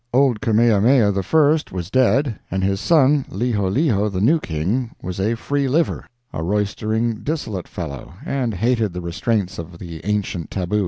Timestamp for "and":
2.49-2.63, 8.25-8.55